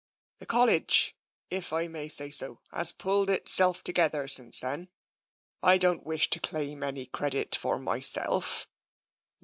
The 0.39 0.47
College, 0.47 1.15
if 1.51 1.71
I 1.71 1.87
may 1.87 2.07
say 2.07 2.31
so, 2.31 2.59
has 2.71 2.91
pulled 2.91 3.29
itself 3.29 3.83
together 3.83 4.27
since 4.27 4.61
then. 4.61 4.89
I 5.61 5.77
don't 5.77 6.03
wish 6.07 6.27
to 6.31 6.39
claim 6.39 6.81
any 6.81 7.05
credit 7.05 7.53
for 7.55 7.77
myself." 7.77 8.65